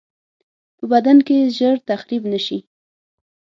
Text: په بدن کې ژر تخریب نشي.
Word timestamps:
په 0.77 0.85
بدن 0.91 1.17
کې 1.27 1.51
ژر 1.57 1.75
تخریب 1.89 2.23
نشي. 2.33 2.59